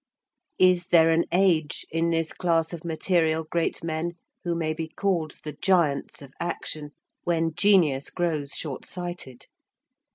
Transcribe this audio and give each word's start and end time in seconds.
Is 0.57 0.87
there 0.87 1.11
an 1.11 1.25
age, 1.31 1.85
in 1.91 2.09
this 2.09 2.33
class 2.33 2.73
of 2.73 2.83
material 2.83 3.43
great 3.43 3.83
men, 3.83 4.13
who 4.43 4.55
may 4.55 4.73
be 4.73 4.87
called 4.87 5.35
the 5.43 5.53
giants 5.53 6.23
of 6.23 6.33
action, 6.39 6.89
when 7.23 7.53
genius 7.53 8.09
grows 8.09 8.55
short 8.55 8.83
sighted? 8.83 9.45